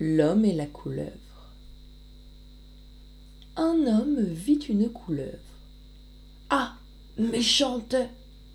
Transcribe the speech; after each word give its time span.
L'homme 0.00 0.44
et 0.44 0.52
la 0.52 0.66
couleuvre. 0.66 1.10
Un 3.56 3.84
homme 3.88 4.20
vit 4.20 4.60
une 4.68 4.88
couleuvre. 4.88 5.32
Ah, 6.50 6.76
méchante, 7.16 7.96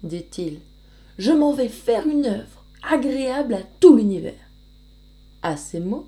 dit-il, 0.03 0.61
je 1.17 1.31
m'en 1.31 1.51
vais 1.51 1.67
faire 1.67 2.07
une 2.07 2.25
œuvre 2.25 2.63
agréable 2.81 3.55
à 3.55 3.63
tout 3.81 3.97
l'univers. 3.97 4.49
À 5.41 5.57
ces 5.57 5.81
mots, 5.81 6.07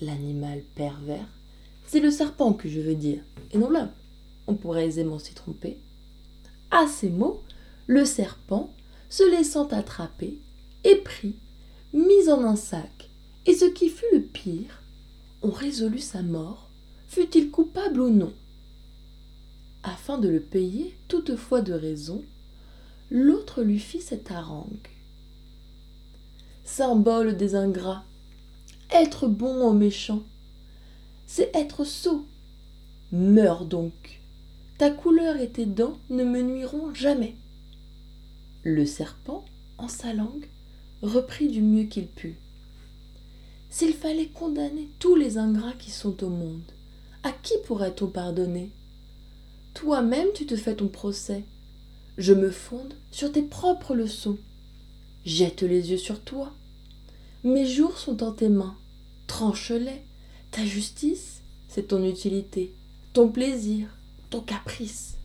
l'animal 0.00 0.62
pervers, 0.76 1.26
c'est 1.88 1.98
le 1.98 2.12
serpent 2.12 2.52
que 2.52 2.68
je 2.68 2.80
veux 2.80 2.94
dire, 2.94 3.24
et 3.50 3.58
non 3.58 3.70
l'homme. 3.70 3.90
On 4.46 4.54
pourrait 4.54 4.86
aisément 4.86 5.18
s'y 5.18 5.34
tromper. 5.34 5.76
À 6.70 6.86
ces 6.86 7.10
mots, 7.10 7.42
le 7.88 8.04
serpent, 8.04 8.72
se 9.08 9.28
laissant 9.28 9.66
attraper, 9.66 10.38
est 10.84 11.02
pris, 11.02 11.34
mis 11.92 12.28
en 12.28 12.44
un 12.44 12.54
sac, 12.54 13.07
et 13.48 13.54
ce 13.54 13.64
qui 13.64 13.88
fut 13.88 14.04
le 14.12 14.20
pire, 14.20 14.82
on 15.40 15.50
résolut 15.50 16.00
sa 16.00 16.20
mort, 16.20 16.68
fut-il 17.08 17.50
coupable 17.50 17.98
ou 18.02 18.10
non. 18.10 18.34
Afin 19.82 20.18
de 20.18 20.28
le 20.28 20.40
payer 20.40 20.94
toutefois 21.08 21.62
de 21.62 21.72
raison, 21.72 22.22
l'autre 23.10 23.62
lui 23.62 23.78
fit 23.78 24.02
cette 24.02 24.30
harangue. 24.30 24.88
Symbole 26.62 27.38
des 27.38 27.54
ingrats, 27.54 28.04
être 28.90 29.26
bon 29.28 29.66
aux 29.66 29.72
méchants, 29.72 30.24
c'est 31.26 31.50
être 31.56 31.84
sot. 31.84 32.26
Meurs 33.12 33.64
donc. 33.64 34.20
Ta 34.76 34.90
couleur 34.90 35.38
et 35.38 35.48
tes 35.48 35.64
dents 35.64 35.96
ne 36.10 36.22
me 36.22 36.42
nuiront 36.42 36.92
jamais. 36.92 37.34
Le 38.62 38.84
serpent, 38.84 39.46
en 39.78 39.88
sa 39.88 40.12
langue, 40.12 40.50
reprit 41.00 41.48
du 41.48 41.62
mieux 41.62 41.84
qu'il 41.84 42.08
put. 42.08 42.36
S'il 43.70 43.92
fallait 43.92 44.28
condamner 44.28 44.88
tous 44.98 45.14
les 45.14 45.36
ingrats 45.36 45.74
qui 45.74 45.90
sont 45.90 46.24
au 46.24 46.28
monde, 46.28 46.72
à 47.22 47.32
qui 47.32 47.54
pourrait-on 47.66 48.06
pardonner? 48.06 48.70
Toi-même 49.74 50.28
tu 50.34 50.46
te 50.46 50.56
fais 50.56 50.74
ton 50.74 50.88
procès. 50.88 51.44
Je 52.16 52.32
me 52.32 52.50
fonde 52.50 52.94
sur 53.10 53.30
tes 53.30 53.42
propres 53.42 53.94
leçons. 53.94 54.38
Jette 55.24 55.62
les 55.62 55.90
yeux 55.90 55.98
sur 55.98 56.20
toi. 56.20 56.52
Mes 57.44 57.66
jours 57.66 57.98
sont 57.98 58.22
en 58.22 58.32
tes 58.32 58.48
mains. 58.48 58.76
Tranche-les. 59.26 60.02
Ta 60.50 60.64
justice, 60.64 61.42
c'est 61.68 61.88
ton 61.88 62.02
utilité, 62.02 62.74
ton 63.12 63.28
plaisir, 63.28 63.88
ton 64.30 64.40
caprice. 64.40 65.18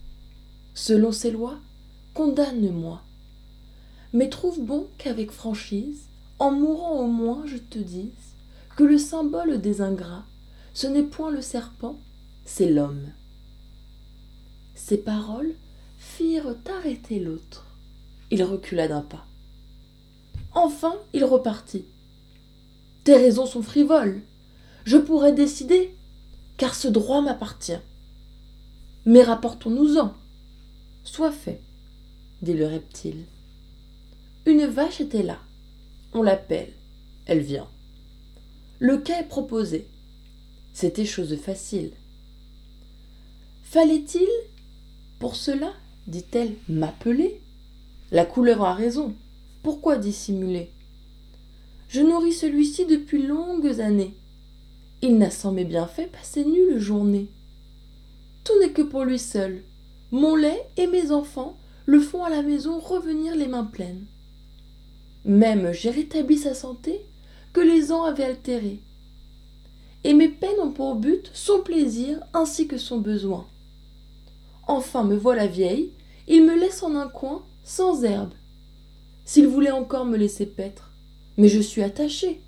Selon 0.74 1.12
ces 1.12 1.30
lois, 1.30 1.58
condamne-moi. 2.12 3.02
Mais 4.12 4.28
trouve 4.28 4.60
bon 4.60 4.86
qu'avec 4.98 5.30
franchise, 5.30 6.08
en 6.38 6.50
mourant 6.50 7.00
au 7.00 7.06
moins, 7.06 7.44
je 7.46 7.56
te 7.56 7.78
dise 7.78 8.33
que 8.76 8.84
le 8.84 8.98
symbole 8.98 9.60
des 9.60 9.80
ingrats, 9.80 10.24
ce 10.72 10.86
n'est 10.86 11.04
point 11.04 11.30
le 11.30 11.40
serpent, 11.40 11.98
c'est 12.44 12.70
l'homme. 12.70 13.12
Ces 14.74 14.98
paroles 14.98 15.54
firent 15.98 16.56
arrêter 16.68 17.20
l'autre. 17.20 17.66
Il 18.30 18.42
recula 18.42 18.88
d'un 18.88 19.02
pas. 19.02 19.26
Enfin, 20.52 20.94
il 21.12 21.24
repartit. 21.24 21.84
Tes 23.04 23.16
raisons 23.16 23.46
sont 23.46 23.62
frivoles. 23.62 24.22
Je 24.84 24.96
pourrais 24.96 25.32
décider, 25.32 25.96
car 26.56 26.74
ce 26.74 26.88
droit 26.88 27.22
m'appartient. 27.22 27.80
Mais 29.06 29.22
rapportons-nous-en. 29.22 30.14
Soit 31.04 31.32
fait, 31.32 31.60
dit 32.42 32.54
le 32.54 32.66
reptile. 32.66 33.24
Une 34.46 34.66
vache 34.66 35.00
était 35.00 35.22
là. 35.22 35.38
On 36.12 36.22
l'appelle. 36.22 36.72
Elle 37.26 37.40
vient. 37.40 37.68
Le 38.86 39.02
est 39.18 39.28
proposé. 39.30 39.86
C'était 40.74 41.06
chose 41.06 41.34
facile. 41.36 41.92
Fallait-il, 43.62 44.28
pour 45.18 45.36
cela, 45.36 45.72
dit-elle, 46.06 46.52
m'appeler? 46.68 47.40
La 48.12 48.26
couleuvre 48.26 48.66
a 48.66 48.74
raison. 48.74 49.14
Pourquoi 49.62 49.96
dissimuler? 49.96 50.70
Je 51.88 52.02
nourris 52.02 52.34
celui-ci 52.34 52.84
depuis 52.84 53.26
longues 53.26 53.80
années. 53.80 54.12
Il 55.00 55.16
n'a 55.16 55.30
sans 55.30 55.52
mes 55.52 55.64
bienfaits 55.64 56.12
passé 56.12 56.44
nulle 56.44 56.78
journée. 56.78 57.28
Tout 58.44 58.60
n'est 58.60 58.72
que 58.72 58.82
pour 58.82 59.04
lui 59.04 59.18
seul. 59.18 59.62
Mon 60.10 60.36
lait 60.36 60.62
et 60.76 60.88
mes 60.88 61.10
enfants 61.10 61.56
le 61.86 62.00
font 62.00 62.22
à 62.22 62.28
la 62.28 62.42
maison 62.42 62.80
revenir 62.80 63.34
les 63.34 63.48
mains 63.48 63.64
pleines. 63.64 64.04
Même 65.24 65.72
j'ai 65.72 65.88
rétabli 65.88 66.36
sa 66.36 66.52
santé 66.52 67.00
que 67.54 67.60
les 67.60 67.92
ans 67.92 68.04
avaient 68.04 68.24
altérée. 68.24 68.80
Et 70.02 70.12
mes 70.12 70.28
peines 70.28 70.60
ont 70.60 70.72
pour 70.72 70.96
but 70.96 71.30
son 71.32 71.62
plaisir 71.62 72.20
ainsi 72.34 72.66
que 72.66 72.76
son 72.76 72.98
besoin. 72.98 73.46
Enfin 74.66 75.04
me 75.04 75.16
voilà 75.16 75.46
vieille, 75.46 75.92
il 76.28 76.44
me 76.44 76.58
laisse 76.58 76.82
en 76.82 76.94
un 76.94 77.08
coin, 77.08 77.42
sans 77.64 78.04
herbe. 78.04 78.34
S'il 79.24 79.46
voulait 79.46 79.70
encore 79.70 80.04
me 80.04 80.18
laisser 80.18 80.44
paître, 80.44 80.90
mais 81.38 81.48
je 81.48 81.60
suis 81.60 81.82
attachée. 81.82 82.42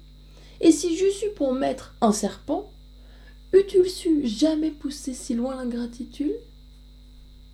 Et 0.61 0.73
si 0.73 0.97
j'eusse 0.97 1.23
eu 1.23 1.31
pour 1.35 1.55
maître 1.55 1.95
un 2.01 2.13
serpent, 2.13 2.71
eût-il 3.53 3.89
su 3.89 4.27
jamais 4.27 4.71
pousser 4.71 5.15
si 5.15 5.35
loin 5.35 5.55
l'ingratitude? 5.55 6.37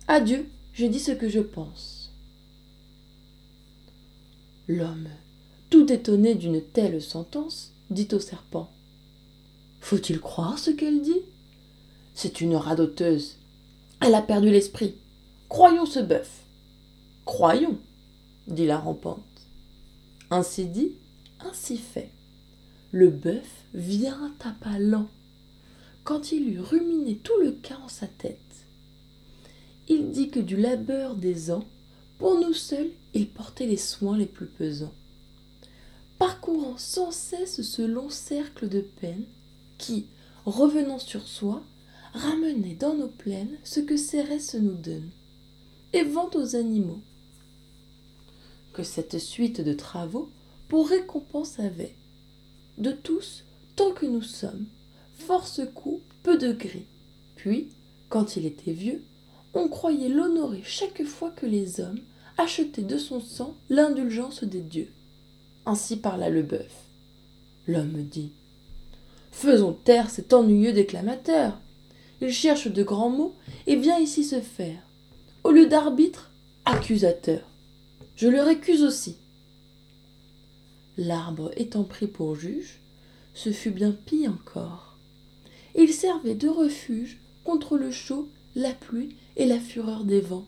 Adieu, 0.07 0.49
j'ai 0.73 0.89
dit 0.89 0.99
ce 0.99 1.11
que 1.11 1.29
je 1.29 1.39
pense. 1.39 2.11
L'homme, 4.67 5.09
tout 5.73 5.91
étonné 5.91 6.35
d'une 6.35 6.61
telle 6.61 7.01
sentence, 7.01 7.73
dit 7.89 8.07
au 8.11 8.19
serpent 8.19 8.69
Faut-il 9.79 10.19
croire 10.19 10.59
ce 10.59 10.69
qu'elle 10.69 11.01
dit? 11.01 11.23
C'est 12.13 12.41
une 12.41 12.55
radoteuse. 12.55 13.39
Elle 13.99 14.13
a 14.13 14.21
perdu 14.21 14.51
l'esprit. 14.51 14.93
Croyons 15.49 15.87
ce 15.87 15.99
bœuf. 15.99 16.43
Croyons, 17.25 17.79
dit 18.45 18.67
la 18.67 18.77
rampante. 18.77 19.47
Ainsi 20.29 20.65
dit, 20.65 20.91
ainsi 21.39 21.77
fait. 21.77 22.11
Le 22.91 23.09
bœuf 23.09 23.65
vient 23.73 24.31
à 24.41 24.51
pas 24.63 24.77
lents. 24.77 25.09
Quand 26.03 26.31
il 26.31 26.49
eut 26.49 26.61
ruminé 26.61 27.15
tout 27.15 27.39
le 27.41 27.53
cas 27.53 27.79
en 27.83 27.89
sa 27.89 28.05
tête, 28.05 28.67
il 29.87 30.11
dit 30.11 30.29
que 30.29 30.39
du 30.39 30.55
labeur 30.55 31.15
des 31.15 31.49
ans, 31.49 31.65
pour 32.19 32.39
nous 32.39 32.53
seuls, 32.53 32.91
il 33.15 33.27
portait 33.27 33.65
les 33.65 33.77
soins 33.77 34.19
les 34.19 34.27
plus 34.27 34.45
pesants. 34.45 34.93
Parcourant 36.25 36.77
sans 36.77 37.11
cesse 37.11 37.61
ce 37.63 37.81
long 37.81 38.09
cercle 38.09 38.69
de 38.69 38.79
peine, 38.79 39.25
qui, 39.77 40.07
revenant 40.45 40.97
sur 40.97 41.27
soi, 41.27 41.61
ramenait 42.13 42.75
dans 42.75 42.93
nos 42.93 43.09
plaines 43.09 43.57
ce 43.65 43.81
que 43.81 43.97
Cérès 43.97 44.53
nous 44.53 44.75
donne, 44.75 45.09
et 45.91 46.03
vend 46.03 46.29
aux 46.33 46.55
animaux. 46.55 47.01
Que 48.71 48.83
cette 48.83 49.19
suite 49.19 49.59
de 49.59 49.73
travaux 49.73 50.31
pour 50.69 50.87
récompense 50.87 51.59
avait, 51.59 51.97
de 52.77 52.93
tous, 52.93 53.43
tant 53.75 53.91
que 53.91 54.05
nous 54.05 54.21
sommes, 54.21 54.67
force 55.17 55.59
coup, 55.75 55.99
peu 56.23 56.37
de 56.37 56.53
gris. 56.53 56.87
Puis, 57.35 57.67
quand 58.07 58.37
il 58.37 58.45
était 58.45 58.71
vieux, 58.71 59.03
on 59.53 59.67
croyait 59.67 60.07
l'honorer 60.07 60.61
chaque 60.63 61.03
fois 61.03 61.31
que 61.31 61.45
les 61.45 61.81
hommes 61.81 61.99
achetaient 62.37 62.81
de 62.81 62.97
son 62.97 63.19
sang 63.19 63.57
l'indulgence 63.69 64.45
des 64.45 64.61
dieux. 64.61 64.93
Ainsi 65.65 65.97
parla 65.97 66.29
le 66.29 66.43
bœuf. 66.43 66.73
L'homme 67.67 68.03
dit 68.03 68.31
Faisons 69.31 69.73
taire 69.73 70.09
cet 70.09 70.33
ennuyeux 70.33 70.73
déclamateur. 70.73 71.59
Il 72.21 72.31
cherche 72.31 72.67
de 72.67 72.83
grands 72.83 73.09
mots 73.09 73.35
et 73.67 73.75
vient 73.75 73.99
ici 73.99 74.23
se 74.23 74.41
faire. 74.41 74.87
Au 75.43 75.51
lieu 75.51 75.67
d'arbitre, 75.67 76.31
accusateur. 76.65 77.41
Je 78.15 78.27
le 78.27 78.41
récuse 78.41 78.83
aussi. 78.83 79.17
L'arbre 80.97 81.51
étant 81.57 81.83
pris 81.83 82.07
pour 82.07 82.35
juge, 82.35 82.79
ce 83.33 83.51
fut 83.51 83.71
bien 83.71 83.91
pis 83.91 84.27
encore. 84.27 84.97
Il 85.75 85.91
servait 85.91 86.35
de 86.35 86.47
refuge 86.47 87.19
contre 87.43 87.77
le 87.77 87.91
chaud, 87.91 88.29
la 88.55 88.71
pluie 88.73 89.15
et 89.35 89.45
la 89.45 89.59
fureur 89.59 90.03
des 90.03 90.21
vents. 90.21 90.45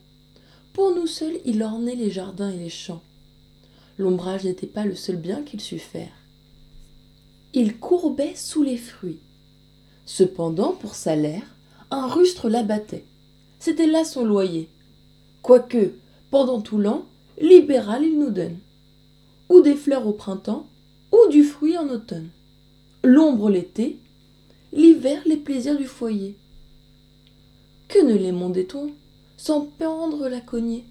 Pour 0.74 0.94
nous 0.94 1.08
seuls, 1.08 1.40
il 1.46 1.64
ornait 1.64 1.96
les 1.96 2.12
jardins 2.12 2.52
et 2.52 2.58
les 2.58 2.70
champs. 2.70 3.02
L'ombrage 3.98 4.44
n'était 4.44 4.68
pas 4.68 4.86
le 4.86 4.96
seul 4.96 5.16
bien 5.16 5.42
qu'il 5.44 5.62
sût 5.62 5.80
faire. 5.80 6.12
Il 7.54 7.78
courbait 7.78 8.36
sous 8.36 8.64
les 8.64 8.78
fruits. 8.78 9.22
Cependant, 10.06 10.74
pour 10.74 10.96
salaire, 10.96 11.56
un 11.92 12.08
rustre 12.08 12.50
l'abattait. 12.50 13.06
C'était 13.60 13.88
là 13.88 14.04
son 14.04 14.26
loyer. 14.26 14.70
Quoique, 15.42 15.94
pendant 16.32 16.62
tout 16.62 16.78
l'an, 16.78 17.06
libéral 17.40 18.04
il 18.04 18.20
nous 18.20 18.32
donne. 18.32 18.58
Ou 19.50 19.62
des 19.62 19.76
fleurs 19.76 20.08
au 20.08 20.12
printemps, 20.12 20.68
ou 21.12 21.30
du 21.30 21.44
fruit 21.44 21.78
en 21.78 21.90
automne. 21.90 22.30
L'ombre 23.04 23.50
l'été, 23.50 24.00
l'hiver 24.74 25.22
les 25.26 25.38
plaisirs 25.38 25.78
du 25.78 25.86
foyer. 25.86 26.36
Que 27.88 28.04
ne 28.04 28.16
l'aimondait-on 28.16 28.92
sans 29.38 29.62
pendre 29.62 30.28
la 30.28 30.42
cognée? 30.42 30.86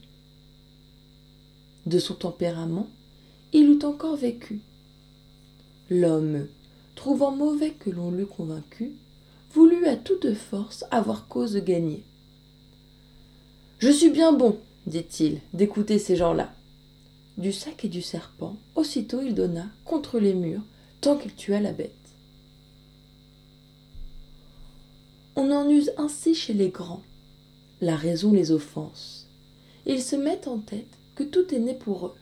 De 1.86 1.98
son 1.98 2.14
tempérament, 2.14 2.88
il 3.54 3.70
eût 3.70 3.84
encore 3.84 4.16
vécu. 4.16 4.60
L'homme, 5.88 6.48
trouvant 6.96 7.30
mauvais 7.30 7.70
que 7.70 7.88
l'on 7.88 8.10
l'eût 8.10 8.26
convaincu, 8.26 8.96
voulut 9.52 9.86
à 9.86 9.96
toute 9.96 10.34
force 10.34 10.84
avoir 10.90 11.28
cause 11.28 11.52
de 11.52 11.60
gagner. 11.60 12.02
Je 13.78 13.90
suis 13.90 14.10
bien 14.10 14.32
bon, 14.32 14.58
dit-il, 14.86 15.40
d'écouter 15.52 16.00
ces 16.00 16.16
gens-là. 16.16 16.52
Du 17.38 17.52
sac 17.52 17.84
et 17.84 17.88
du 17.88 18.02
serpent, 18.02 18.56
aussitôt 18.74 19.22
il 19.22 19.34
donna 19.34 19.66
contre 19.84 20.18
les 20.18 20.34
murs, 20.34 20.62
tant 21.00 21.16
qu'il 21.16 21.32
tua 21.32 21.60
la 21.60 21.72
bête. 21.72 21.92
On 25.36 25.52
en 25.52 25.70
use 25.70 25.92
ainsi 25.96 26.34
chez 26.34 26.54
les 26.54 26.70
grands. 26.70 27.02
La 27.80 27.94
raison 27.94 28.32
les 28.32 28.50
offense. 28.50 29.28
Ils 29.86 30.02
se 30.02 30.16
mettent 30.16 30.48
en 30.48 30.58
tête 30.58 30.98
que 31.14 31.22
tout 31.22 31.54
est 31.54 31.60
né 31.60 31.74
pour 31.74 32.06
eux, 32.06 32.14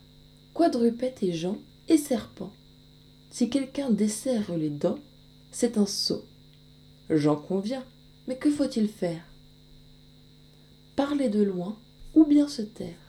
quadrupèdes 0.54 1.22
et 1.22 1.32
gens 1.32 1.58
et 1.88 1.98
serpents. 1.98 2.52
Si 3.30 3.48
quelqu'un 3.48 3.90
desserre 3.90 4.56
les 4.56 4.70
dents, 4.70 4.98
c'est 5.50 5.78
un 5.78 5.86
sot. 5.86 6.24
J'en 7.10 7.36
conviens, 7.36 7.84
mais 8.26 8.36
que 8.36 8.50
faut-il 8.50 8.88
faire? 8.88 9.24
Parler 10.96 11.28
de 11.28 11.42
loin 11.42 11.78
ou 12.14 12.24
bien 12.24 12.48
se 12.48 12.62
taire? 12.62 13.01